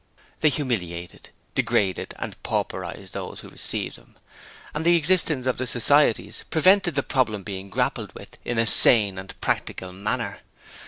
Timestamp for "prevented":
6.49-6.95